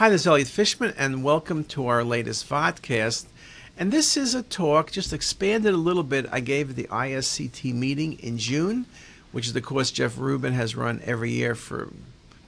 [0.00, 3.26] Hi, this is Elliot Fishman, and welcome to our latest vodcast.
[3.76, 7.74] And this is a talk, just expanded a little bit, I gave at the ISCT
[7.74, 8.86] meeting in June,
[9.30, 11.92] which is the course Jeff Rubin has run every year for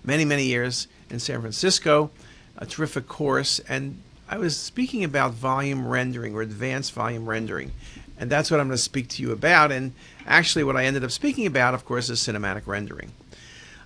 [0.02, 2.10] many, many years in San Francisco.
[2.56, 3.58] A terrific course.
[3.68, 4.00] And
[4.30, 7.72] I was speaking about volume rendering or advanced volume rendering.
[8.18, 9.70] And that's what I'm going to speak to you about.
[9.70, 9.92] And
[10.26, 13.12] actually, what I ended up speaking about, of course, is cinematic rendering.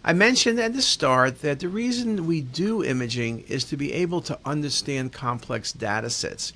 [0.09, 4.21] I mentioned at the start that the reason we do imaging is to be able
[4.21, 6.53] to understand complex data sets.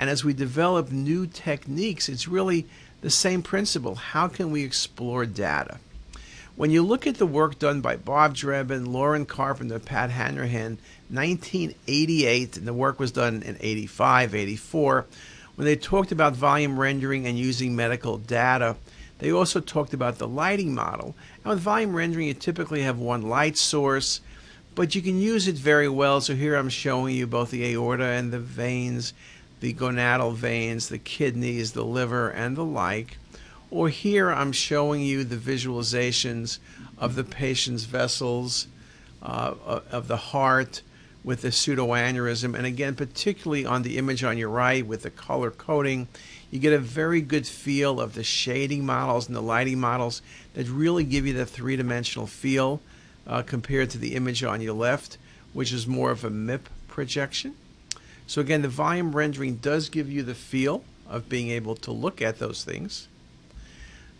[0.00, 2.66] And as we develop new techniques, it's really
[3.02, 3.96] the same principle.
[3.96, 5.80] How can we explore data?
[6.56, 10.78] When you look at the work done by Bob Drebin, Loren Carpenter, Pat Hanrahan,
[11.10, 15.04] 1988, and the work was done in 85, 84,
[15.56, 18.76] when they talked about volume rendering and using medical data,
[19.18, 21.14] they also talked about the lighting model.
[21.42, 24.20] And with volume rendering, you typically have one light source,
[24.74, 26.20] but you can use it very well.
[26.20, 29.12] So here I'm showing you both the aorta and the veins,
[29.60, 33.18] the gonadal veins, the kidneys, the liver, and the like.
[33.70, 36.58] Or here I'm showing you the visualizations
[36.98, 38.66] of the patient's vessels,
[39.22, 39.54] uh,
[39.90, 40.82] of the heart,
[41.24, 42.54] with the pseudoaneurysm.
[42.54, 46.06] And again, particularly on the image on your right with the color coding,
[46.54, 50.22] you get a very good feel of the shading models and the lighting models
[50.54, 52.80] that really give you the three dimensional feel
[53.26, 55.18] uh, compared to the image on your left,
[55.52, 57.56] which is more of a MIP projection.
[58.28, 62.22] So, again, the volume rendering does give you the feel of being able to look
[62.22, 63.08] at those things.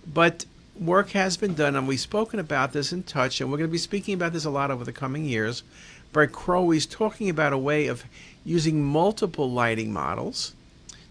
[0.05, 0.45] But
[0.77, 3.73] work has been done, and we've spoken about this in touch, and we're going to
[3.73, 5.63] be speaking about this a lot over the coming years
[6.13, 8.05] Brett Crowe is talking about a way of
[8.45, 10.55] using multiple lighting models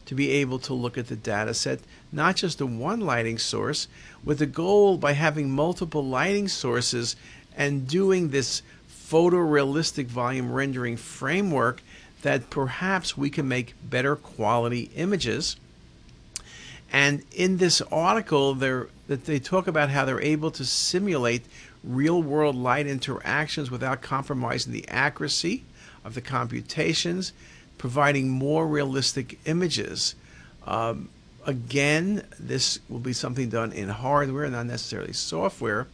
[0.06, 1.80] to be able to look at the data set,
[2.12, 3.88] not just the one lighting source,
[4.24, 7.16] with the goal by having multiple lighting sources
[7.56, 11.82] and doing this photorealistic volume rendering framework
[12.22, 15.56] that perhaps we can make better quality images.
[16.92, 21.44] And in this article, that they talk about how they're able to simulate
[21.84, 25.64] real world light interactions without compromising the accuracy
[26.06, 27.34] of the computations,
[27.78, 30.16] providing more realistic images.
[30.66, 31.10] Um,
[31.46, 35.88] again, this will be something done in hardware, not necessarily software.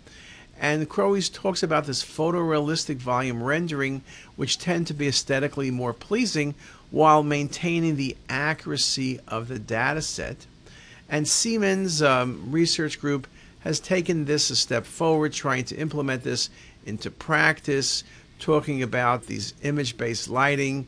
[0.60, 4.02] And Crowe talks about this photorealistic volume rendering,
[4.36, 6.54] which tend to be aesthetically more pleasing
[6.92, 10.46] while maintaining the accuracy of the data set.
[11.08, 13.28] And Siemens um, Research Group
[13.62, 16.50] has taken this a step forward, trying to implement this
[16.86, 18.04] into practice,
[18.40, 20.88] talking about these image based lighting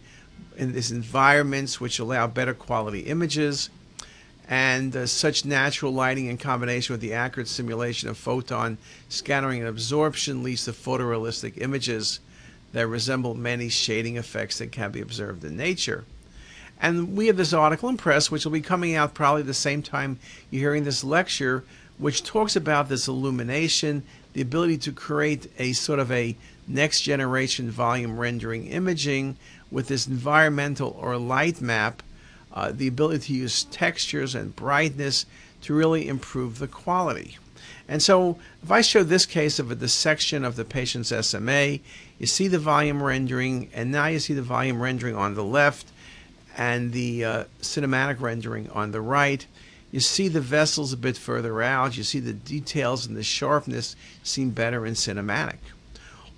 [0.58, 3.70] in these environments which allow better quality images.
[4.48, 9.70] And uh, such natural lighting in combination with the accurate simulation of photon scattering and
[9.70, 12.20] absorption leads to photorealistic images
[12.74, 16.04] that resemble many shading effects that can be observed in nature.
[16.82, 19.84] And we have this article in press, which will be coming out probably the same
[19.84, 20.20] time
[20.50, 21.64] you're hearing this lecture,
[21.98, 26.36] which talks about this illumination, the ability to create a sort of a
[26.68, 29.38] next generation volume rendering imaging
[29.72, 32.04] with this environmental or light map,
[32.54, 35.26] uh, the ability to use textures and brightness
[35.62, 37.38] to really improve the quality.
[37.88, 41.80] And so, if I show this case of a dissection of the patient's SMA,
[42.20, 45.88] you see the volume rendering, and now you see the volume rendering on the left
[46.58, 49.46] and the uh, cinematic rendering on the right.
[49.92, 51.98] You see the vessels a bit further out.
[51.98, 55.58] You see the details and the sharpness seem better in cinematic.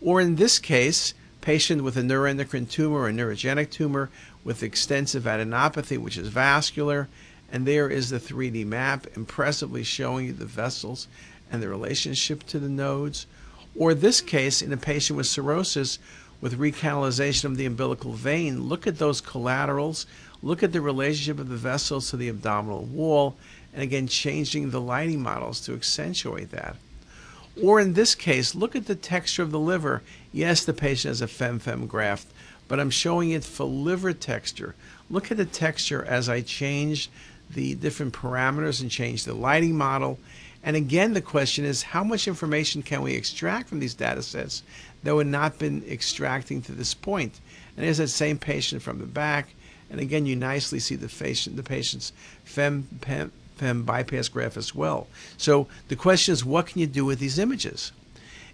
[0.01, 4.09] Or in this case, patient with a neuroendocrine tumor or neurogenic tumor
[4.43, 7.07] with extensive adenopathy, which is vascular,
[7.51, 11.07] and there is the 3D map impressively showing you the vessels
[11.51, 13.27] and the relationship to the nodes.
[13.77, 15.99] Or this case, in a patient with cirrhosis
[16.41, 20.05] with recanalization of the umbilical vein, look at those collaterals,
[20.43, 23.37] Look at the relationship of the vessels to the abdominal wall,
[23.73, 26.75] and again, changing the lighting models to accentuate that.
[27.61, 30.01] Or in this case, look at the texture of the liver.
[30.31, 32.27] Yes, the patient has a fem-fem graft,
[32.67, 34.75] but I'm showing it for liver texture.
[35.09, 37.09] Look at the texture as I change
[37.49, 40.17] the different parameters and change the lighting model.
[40.63, 44.63] And again, the question is how much information can we extract from these data sets
[45.03, 47.39] that we've not been extracting to this point?
[47.75, 49.49] And there's that same patient from the back
[49.93, 51.05] and again, you nicely see the,
[51.53, 52.13] the patient's
[52.43, 52.87] fem,
[53.63, 55.07] fem bypass graft as well.
[55.37, 57.93] So the question is, what can you do with these images?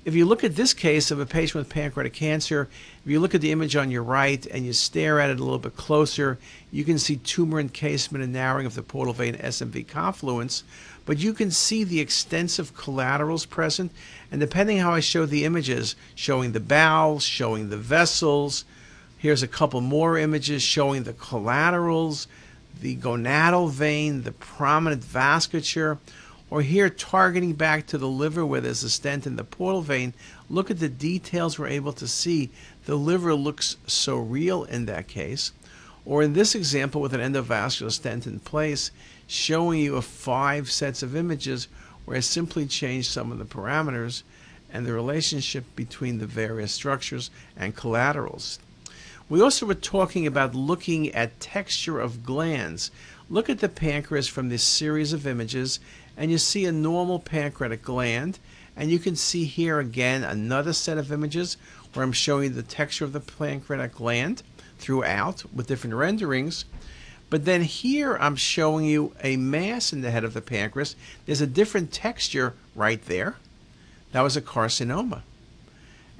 [0.06, 2.70] If you look at this case of a patient with pancreatic cancer,
[3.04, 5.44] if you look at the image on your right and you stare at it a
[5.44, 6.38] little bit closer,
[6.72, 10.64] you can see tumor encasement and narrowing of the portal vein SMV confluence,
[11.06, 13.92] but you can see the extensive collaterals present.
[14.32, 18.64] And depending how I show the images, showing the bowels, showing the vessels,
[19.20, 22.26] Here's a couple more images showing the collaterals,
[22.81, 25.98] the gonadal vein, the prominent vasculature,
[26.50, 30.13] or here targeting back to the liver where there's a stent in the portal vein.
[30.50, 32.50] Look at the details we're able to see.
[32.86, 35.51] The liver looks so real in that case.
[36.06, 38.89] Or in this example with an endovascular stent in place,
[39.27, 41.68] showing you a five sets of images
[42.06, 44.24] where I simply changed some of the parameters
[44.74, 48.57] and the relationship between the various structures and collaterals.
[49.30, 52.90] We also were talking about looking at texture of glands.
[53.30, 55.80] Look at the pancreas from this series of images
[56.18, 58.40] and you see a normal pancreatic gland
[58.76, 61.58] and you can see here again another set of images
[61.94, 64.42] where I'm showing you the texture of the pancreatic gland
[64.80, 66.66] throughout with different renderings.
[67.30, 70.96] But then here I'm showing you a mass in the head of the pancreas.
[71.28, 73.36] There's a different texture right there.
[74.12, 75.22] That was a carcinoma.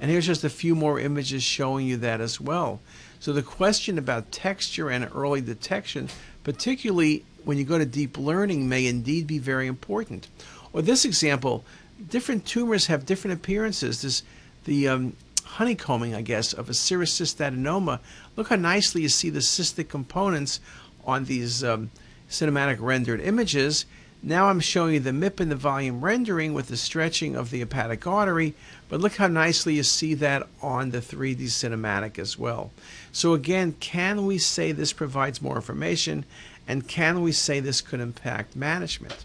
[0.00, 2.80] And here's just a few more images showing you that as well.
[3.20, 6.08] So the question about texture and early detection,
[6.42, 10.28] particularly when you go to deep learning, may indeed be very important.
[10.72, 11.64] Or this example,
[12.08, 14.02] different tumors have different appearances.
[14.02, 14.22] This,
[14.64, 18.00] the um, honeycombing, I guess, of a serous cystadenoma.
[18.36, 20.60] Look how nicely you see the cystic components
[21.04, 21.90] on these um,
[22.28, 23.84] cinematic rendered images.
[24.22, 27.60] Now I'm showing you the MIP and the volume rendering with the stretching of the
[27.60, 28.54] hepatic artery,
[28.90, 32.70] but look how nicely you see that on the 3D cinematic as well.
[33.12, 36.26] So again, can we say this provides more information,
[36.68, 39.24] and can we say this could impact management?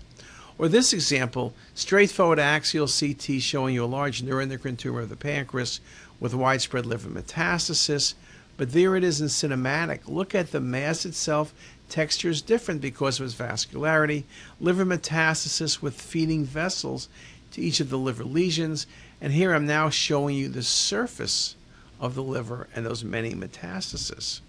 [0.57, 5.81] Or this example, straightforward axial CT showing you a large neuroendocrine tumor of the pancreas
[6.21, 8.13] with widespread liver metastasis,
[8.55, 10.07] but there it is in cinematic.
[10.07, 11.53] Look at the mass itself.
[11.89, 14.23] Texture is different because of its vascularity.
[14.59, 17.09] Liver metastasis with feeding vessels
[17.51, 18.87] to each of the liver lesions.
[19.21, 21.55] And here I'm now showing you the surface
[21.99, 24.41] of the liver and those many metastases.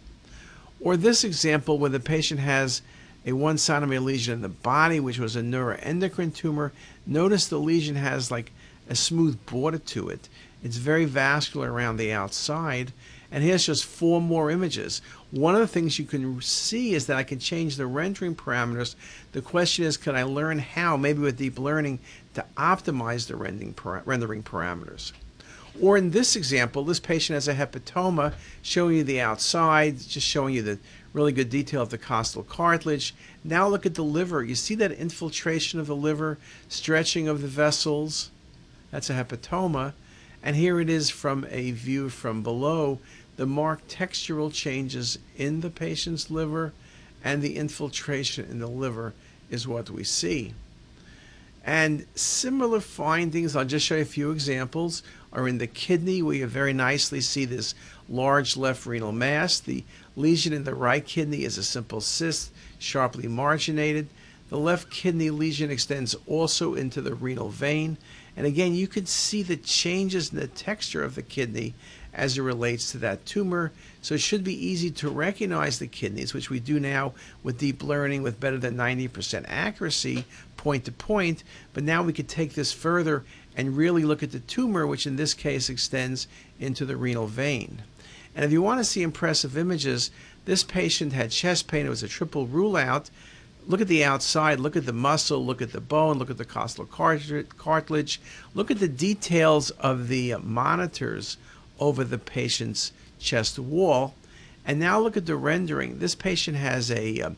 [0.81, 2.83] Or this example where the patient has
[3.25, 6.73] a one centimeter lesion in the body, which was a neuroendocrine tumor.
[7.06, 8.53] Notice the lesion has like
[8.88, 10.29] a smooth border to it.
[10.62, 12.93] It's very vascular around the outside.
[13.31, 15.03] And here's just four more images.
[15.32, 18.94] One of the things you can see is that I can change the rendering parameters.
[19.32, 21.99] The question is, can I learn how, maybe with deep learning,
[22.34, 23.75] to optimize the rendering,
[24.05, 25.12] rendering parameters?
[25.81, 30.55] Or in this example, this patient has a hepatoma, showing you the outside, just showing
[30.55, 30.78] you the
[31.12, 33.14] really good detail of the costal cartilage.
[33.43, 34.44] Now look at the liver.
[34.44, 36.38] You see that infiltration of the liver,
[36.69, 38.31] stretching of the vessels.
[38.90, 39.93] That's a hepatoma.
[40.43, 43.00] And here it is from a view from below,
[43.37, 46.73] the marked textural changes in the patient's liver
[47.23, 49.12] and the infiltration in the liver
[49.50, 50.55] is what we see.
[51.65, 55.03] And similar findings, I'll just show you a few examples,
[55.33, 57.75] are in the kidney you very nicely see this
[58.09, 59.59] large left renal mass.
[59.59, 59.85] The
[60.15, 64.09] lesion in the right kidney is a simple cyst, sharply marginated.
[64.49, 67.97] The left kidney lesion extends also into the renal vein.
[68.37, 71.75] And again, you can see the changes in the texture of the kidney
[72.12, 73.73] as it relates to that tumor.
[74.03, 77.12] So it should be easy to recognize the kidneys, which we do now
[77.43, 80.25] with deep learning with better than 90% accuracy,
[80.57, 81.45] point to point.
[81.75, 83.25] But now we could take this further
[83.57, 86.28] and really look at the tumor, which in this case extends
[86.59, 87.83] into the renal vein.
[88.35, 90.11] And if you want to see impressive images,
[90.45, 91.87] this patient had chest pain.
[91.87, 93.11] It was a triple rule out.
[93.68, 96.44] Look at the outside, look at the muscle, look at the bone, look at the
[96.44, 98.20] costal cartilage,
[98.54, 101.37] look at the details of the monitors
[101.80, 104.14] over the patient's chest wall.
[104.64, 105.99] And now look at the rendering.
[105.99, 107.30] This patient has a uh,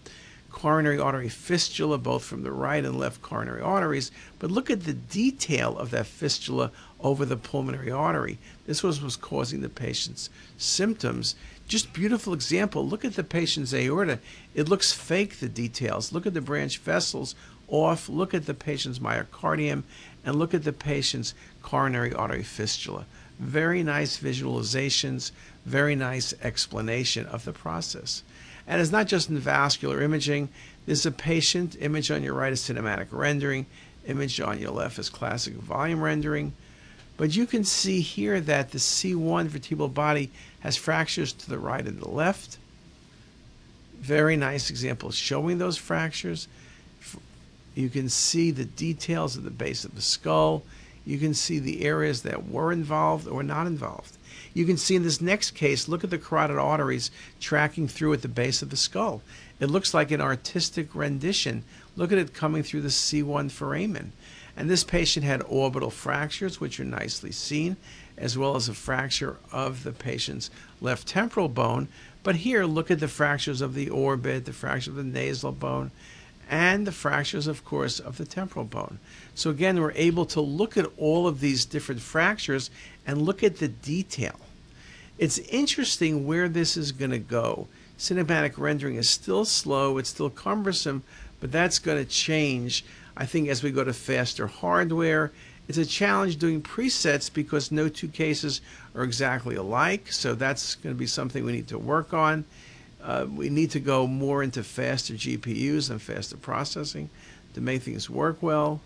[0.51, 4.11] coronary artery fistula, both from the right and left coronary arteries.
[4.39, 8.39] But look at the detail of that fistula over the pulmonary artery.
[8.67, 11.37] This was, was causing the patient's symptoms.
[11.69, 12.89] Just beautiful example.
[12.89, 14.21] Look at the patient's aorta.
[14.55, 16.13] It looks fake, the details.
[16.13, 17.35] Look at the branch vessels
[17.69, 18.09] off.
[18.09, 19.83] Look at the patient's myocardium
[20.25, 23.05] and look at the patient's coronary artery fistula.
[23.39, 25.31] Very nice visualizations,
[25.67, 28.23] very nice explanation of the process.
[28.67, 30.49] And it's not just in vascular imaging.
[30.87, 33.67] There's a patient, image on your right is cinematic rendering,
[34.07, 36.55] image on your left is classic volume rendering.
[37.19, 41.85] But you can see here that the C1 vertebral body has fractures to the right
[41.85, 42.59] and the left.
[44.01, 46.49] Very nice example showing those fractures.
[47.75, 50.63] You can see the details of the base of the skull.
[51.05, 54.17] You can see the areas that were involved or not involved.
[54.55, 57.11] You can see in this next case, look at the carotid arteries
[57.41, 59.23] tracking through at the base of the skull.
[59.59, 61.65] It looks like an artistic rendition.
[61.97, 64.13] Look at it coming through the C1 foramen.
[64.59, 67.77] And this patient had orbital fractures, which are nicely seen.
[68.21, 70.51] as well as a fracture of the patient's
[70.81, 71.89] left temporal bone.
[72.23, 75.91] But here, look at the fractures of the orbit, the fracture of the nasal bone,
[76.51, 78.99] and the fractures, of course, of the temporal bone.
[79.35, 82.71] So again, we're able to look at all of these different fractures
[83.07, 84.39] and look at the detail.
[85.19, 87.69] It's interesting where this is going to go.
[87.99, 91.03] Cinematic rendering is still slow, it's still cumbersome,
[91.41, 92.85] but that's going to change,
[93.19, 95.33] I think, as we go to faster hardware.
[95.67, 98.63] It's a challenge doing presets because no two cases
[98.95, 102.47] are exactly alike, so that's going to be something we need to work on.
[103.03, 107.11] Uh, we need to go more into faster GPUs and faster processing
[107.55, 108.81] to make things work well.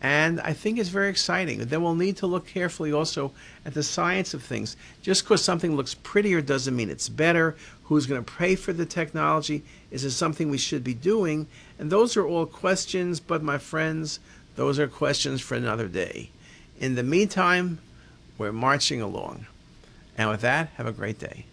[0.00, 1.58] And I think it's very exciting.
[1.58, 3.32] Then we'll need to look carefully also
[3.64, 4.76] at the science of things.
[5.02, 7.56] Just because something looks prettier doesn't mean it's better.
[7.84, 9.64] Who's going to pay for the technology?
[9.90, 11.48] Is it something we should be doing?
[11.78, 14.20] And those are all questions, but my friends,
[14.54, 16.30] those are questions for another day.
[16.78, 17.78] In the meantime,
[18.36, 19.46] we're marching along.
[20.16, 21.46] And with that, have a great day.